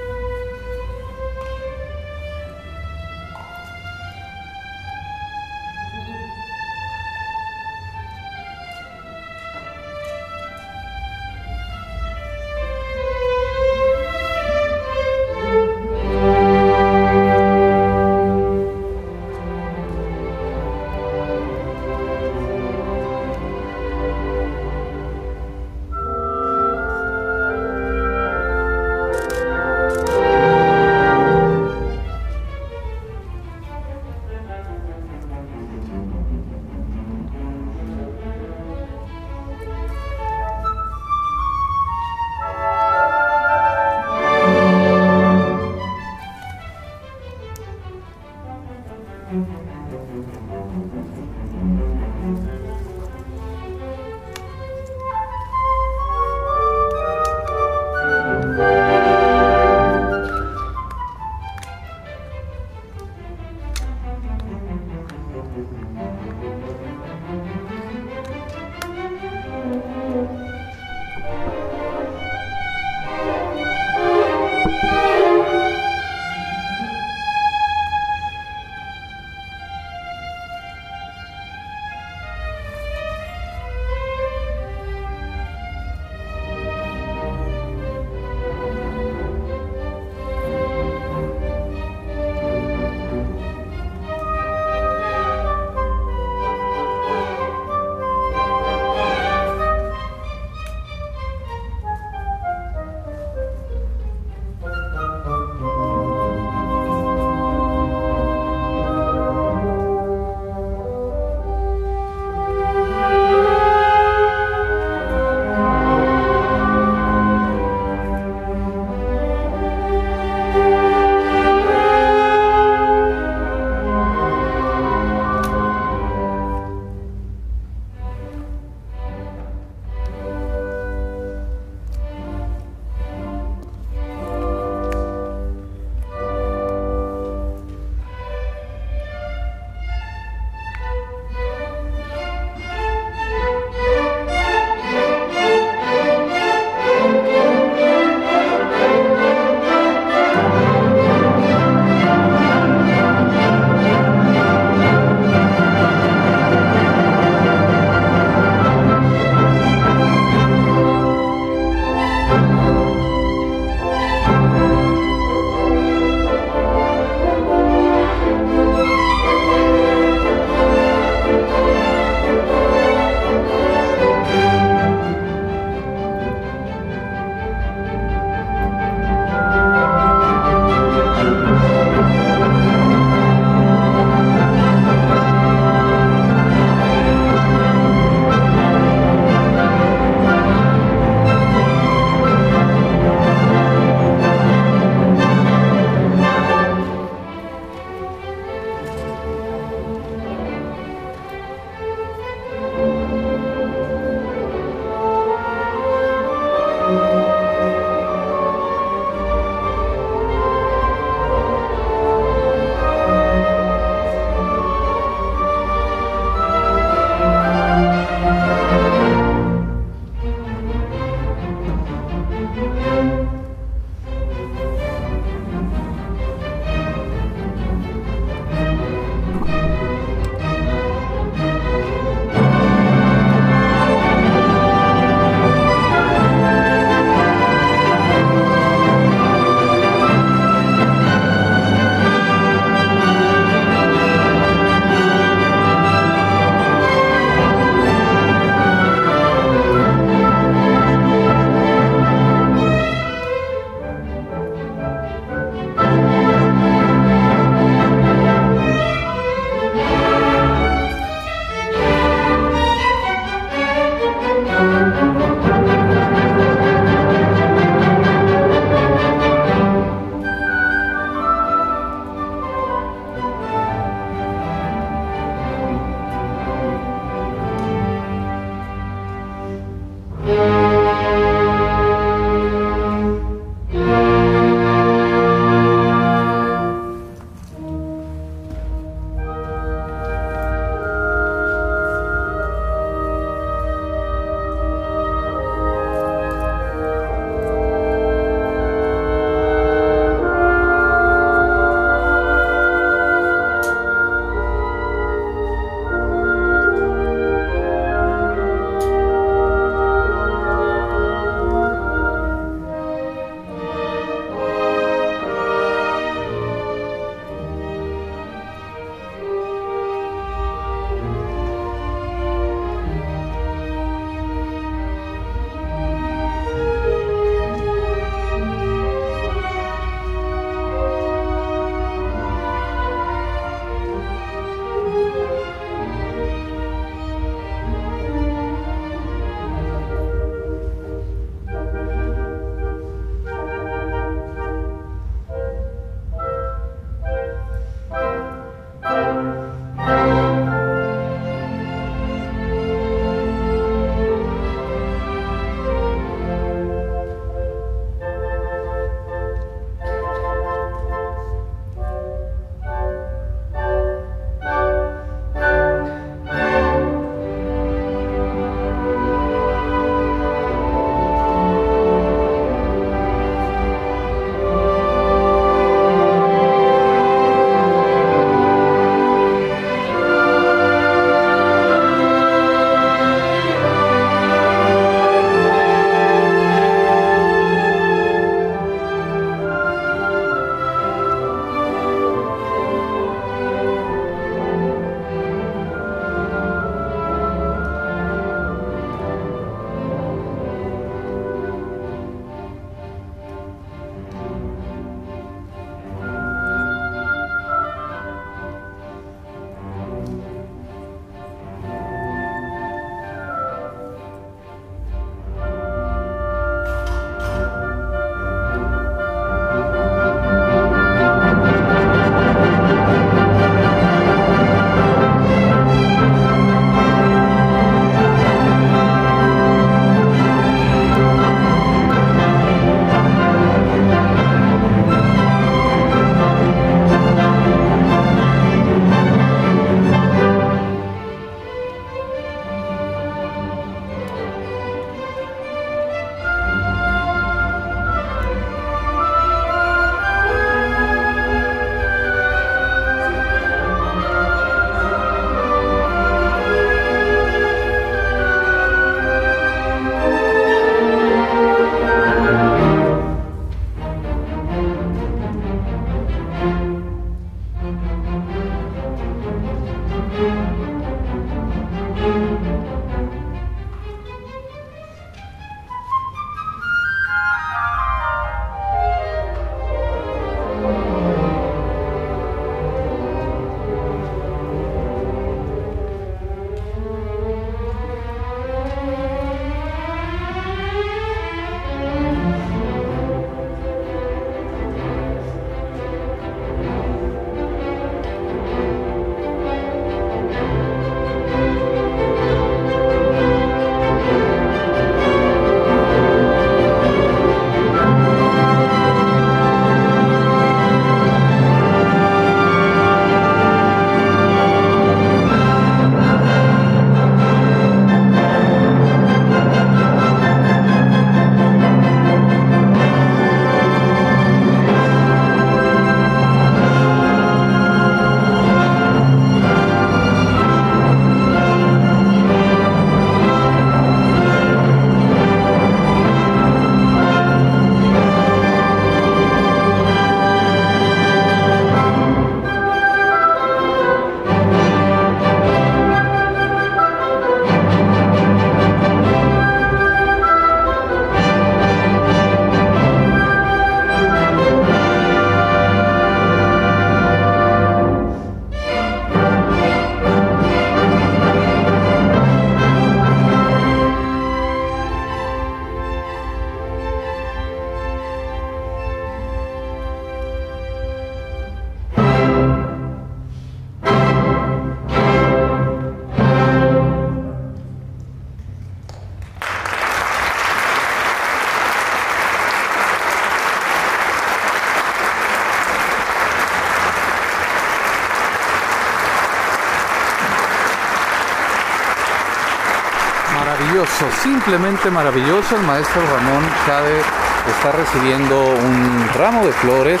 [593.64, 595.56] Maravilloso, simplemente maravilloso.
[595.56, 597.04] El maestro Ramón Chávez
[597.48, 600.00] está recibiendo un ramo de flores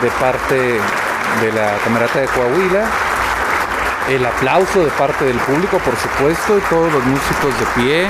[0.00, 0.80] de parte
[1.40, 2.84] de la Camerata de Coahuila.
[4.08, 8.08] El aplauso de parte del público, por supuesto, y todos los músicos de pie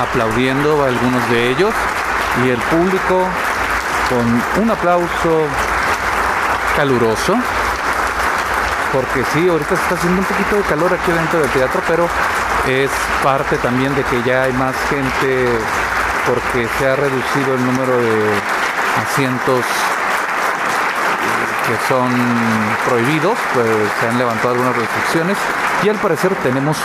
[0.00, 1.74] aplaudiendo a algunos de ellos.
[2.44, 3.26] Y el público
[4.08, 5.46] con un aplauso
[6.76, 7.36] caluroso.
[8.92, 12.08] Porque sí, ahorita se está haciendo un poquito de calor aquí dentro del teatro, pero
[12.68, 12.90] es
[13.22, 15.48] parte también de que ya hay más gente
[16.26, 18.40] porque se ha reducido el número de
[19.02, 19.64] asientos
[21.66, 22.10] que son
[22.88, 23.68] prohibidos, pues
[24.00, 25.36] se han levantado algunas restricciones
[25.82, 26.76] y al parecer tenemos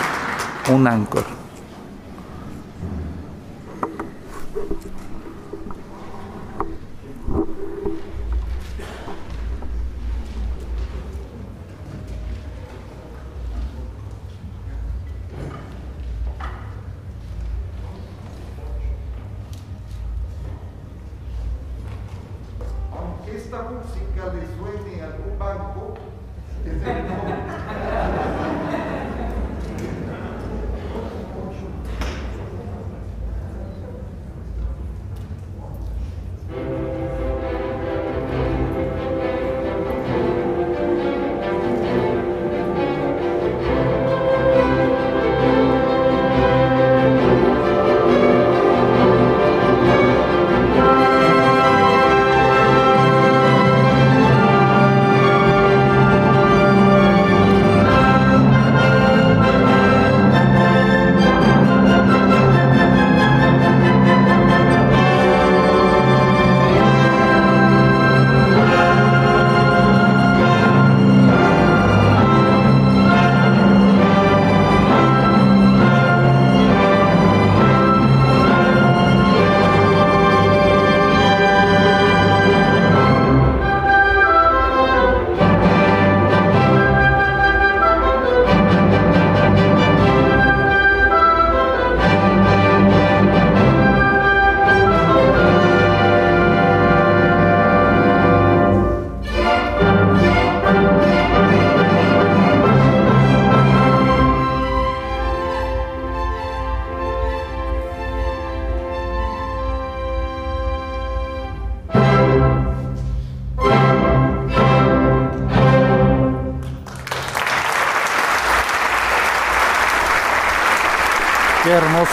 [0.70, 1.41] un anchor.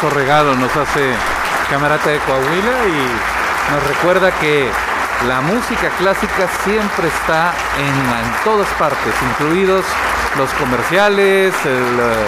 [0.07, 1.13] Regalo nos hace
[1.69, 4.71] Camarata de Coahuila y nos recuerda que
[5.27, 9.85] la música clásica siempre está en, todas partes, incluidos
[10.37, 12.27] los comerciales, eh,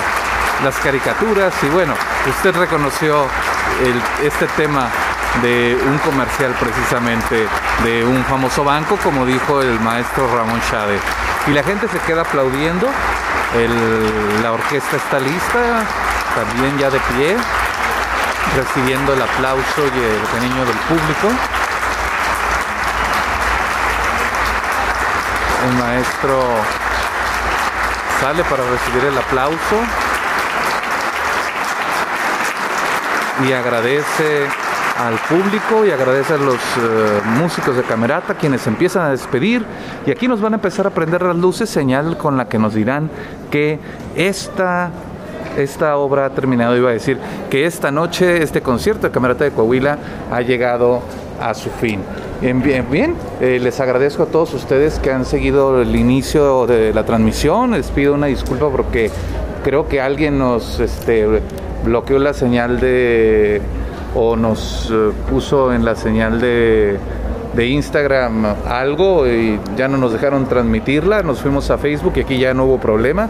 [0.64, 1.54] las caricaturas.
[1.62, 1.94] Y bueno,
[2.28, 3.26] usted reconoció
[4.22, 4.88] este tema
[5.40, 7.46] de un comercial precisamente
[7.84, 11.00] de un famoso banco, como dijo el maestro Ramón Chávez.
[11.46, 12.88] Y la gente se queda aplaudiendo,
[14.42, 15.84] la orquesta está lista,
[16.34, 17.36] también ya de pie,
[18.56, 21.28] recibiendo el aplauso y el cariño del público.
[25.68, 26.42] El maestro
[28.20, 29.76] sale para recibir el aplauso
[33.46, 34.46] y agradece
[34.98, 39.64] al público y agradece a los eh, músicos de Camerata quienes empiezan a despedir
[40.04, 42.74] y aquí nos van a empezar a prender las luces, señal con la que nos
[42.74, 43.10] dirán
[43.50, 43.78] que
[44.14, 44.90] esta
[45.62, 47.18] esta obra ha terminado, iba a decir,
[47.48, 49.98] que esta noche este concierto de Camerata de Coahuila
[50.30, 51.02] ha llegado
[51.40, 52.00] a su fin.
[52.40, 57.04] Bien, bien, eh, les agradezco a todos ustedes que han seguido el inicio de la
[57.04, 57.72] transmisión.
[57.72, 59.10] Les pido una disculpa porque
[59.62, 61.26] creo que alguien nos este,
[61.84, 63.60] bloqueó la señal de
[64.14, 66.98] o nos eh, puso en la señal de
[67.54, 72.38] de Instagram algo y ya no nos dejaron transmitirla, nos fuimos a Facebook y aquí
[72.38, 73.28] ya no hubo problema,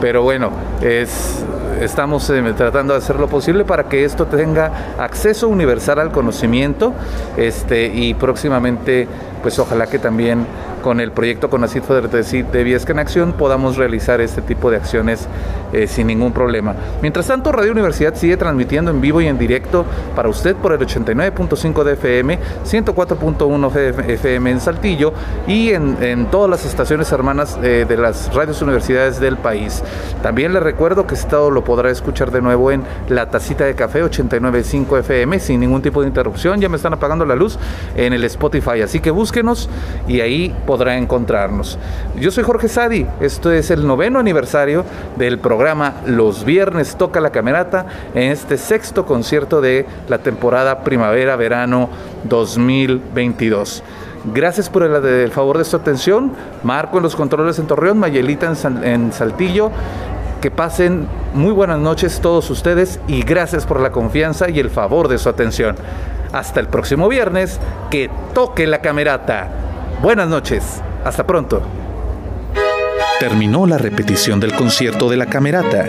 [0.00, 0.50] pero bueno,
[0.80, 1.44] es,
[1.84, 6.92] estamos eh, tratando de hacer lo posible para que esto tenga acceso universal al conocimiento
[7.36, 9.08] este, y próximamente
[9.42, 10.46] pues ojalá que también
[10.82, 15.28] con el proyecto Conacit de Viesca en Acción podamos realizar este tipo de acciones
[15.72, 16.74] eh, sin ningún problema.
[17.00, 20.80] Mientras tanto, Radio Universidad sigue transmitiendo en vivo y en directo para usted por el
[20.80, 25.12] 89.5 de FM, 104.1 FM en Saltillo
[25.46, 29.82] y en, todas las estaciones hermanas eh, de las radios universidades del país.
[30.22, 34.04] También le recuerdo que este lo podrá escuchar de nuevo en La Tacita de Café
[34.04, 36.60] 89.5 FM sin ningún tipo de interrupción.
[36.60, 37.58] Ya me están apagando la luz
[37.96, 39.70] en el Spotify, así que busque búsquenos
[40.06, 41.78] y ahí podrá encontrarnos.
[42.20, 44.84] Yo soy Jorge Sadi, esto es el noveno aniversario
[45.16, 51.88] del programa Los Viernes Toca la Camerata en este sexto concierto de la temporada primavera-verano
[52.24, 53.82] 2022.
[54.34, 56.32] Gracias por el, favor de su atención.
[56.62, 58.52] Marco en los controles en Torreón, Mayelita
[58.84, 59.70] en Saltillo
[60.42, 65.06] que pasen muy buenas noches todos ustedes y gracias por la confianza y el favor
[65.06, 65.76] de su atención.
[66.32, 67.60] Hasta el próximo viernes,
[67.90, 69.48] que toque la camerata.
[70.00, 71.62] Buenas noches, hasta pronto.
[73.20, 75.84] Terminó la repetición del concierto de la camerata.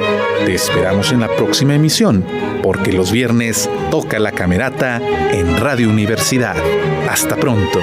[0.45, 2.23] Te esperamos en la próxima emisión,
[2.61, 5.01] porque los viernes toca la camerata
[5.31, 6.55] en Radio Universidad.
[7.09, 7.79] Hasta pronto.